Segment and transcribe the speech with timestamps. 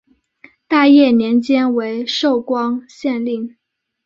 [0.67, 3.55] 大业年间为寿光县令。